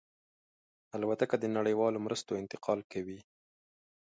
الوتکه 0.95 1.35
د 1.39 1.45
نړیوالو 1.57 2.03
مرستو 2.05 2.39
انتقال 2.41 2.79
کوي. 2.91 3.19